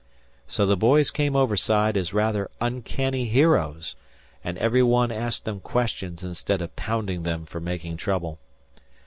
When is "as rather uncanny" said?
1.95-3.25